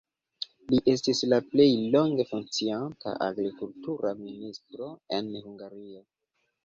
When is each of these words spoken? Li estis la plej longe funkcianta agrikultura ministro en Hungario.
Li 0.69 0.77
estis 0.93 1.19
la 1.33 1.37
plej 1.49 1.67
longe 1.95 2.25
funkcianta 2.31 3.13
agrikultura 3.29 4.15
ministro 4.23 4.89
en 5.19 5.31
Hungario. 5.49 6.03